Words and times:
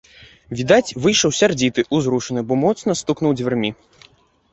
Відаць, 0.59 0.95
выйшаў 1.03 1.33
сярдзіты, 1.39 1.85
узрушаны, 1.97 2.43
бо 2.53 2.57
моцна 2.63 2.97
стукнуў 3.03 3.37
дзвярмі. 3.41 3.71